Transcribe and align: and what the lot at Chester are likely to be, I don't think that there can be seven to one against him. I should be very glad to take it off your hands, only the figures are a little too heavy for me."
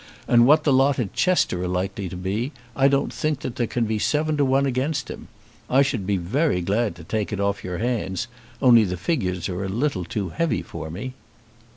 and 0.27 0.47
what 0.47 0.63
the 0.63 0.73
lot 0.73 0.97
at 0.97 1.13
Chester 1.13 1.61
are 1.61 1.67
likely 1.67 2.09
to 2.09 2.15
be, 2.17 2.51
I 2.75 2.87
don't 2.87 3.13
think 3.13 3.41
that 3.41 3.57
there 3.57 3.67
can 3.67 3.85
be 3.85 3.99
seven 3.99 4.35
to 4.37 4.43
one 4.43 4.65
against 4.65 5.11
him. 5.11 5.27
I 5.69 5.83
should 5.83 6.07
be 6.07 6.17
very 6.17 6.59
glad 6.61 6.95
to 6.95 7.03
take 7.03 7.31
it 7.31 7.39
off 7.39 7.63
your 7.63 7.77
hands, 7.77 8.25
only 8.63 8.83
the 8.83 8.97
figures 8.97 9.47
are 9.47 9.63
a 9.63 9.69
little 9.69 10.03
too 10.03 10.29
heavy 10.29 10.63
for 10.63 10.89
me." 10.89 11.13